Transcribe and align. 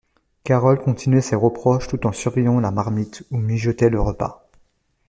Carole 0.43 0.79
continuait 0.81 1.21
ses 1.21 1.35
reproches 1.35 1.87
tout 1.87 2.07
en 2.07 2.11
surveillant 2.11 2.59
la 2.59 2.71
marmite 2.71 3.23
où 3.29 3.37
mijotait 3.37 3.91
le 3.91 4.01
repas. 4.01 4.49